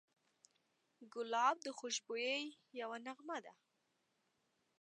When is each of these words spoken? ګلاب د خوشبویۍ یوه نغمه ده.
ګلاب 1.13 1.55
د 1.65 1.67
خوشبویۍ 1.77 2.43
یوه 2.81 2.97
نغمه 3.05 3.37
ده. 3.45 3.53